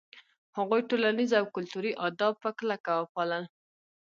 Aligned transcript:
هغوی 0.57 0.81
ټولنیز 0.89 1.31
او 1.39 1.45
کلتوري 1.55 1.91
آداب 2.07 2.33
په 2.43 2.49
کلکه 2.59 2.91
وپالـل. 3.01 3.43